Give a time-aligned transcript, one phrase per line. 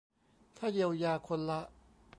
[0.57, 1.59] ถ้าเยียวยาคนละ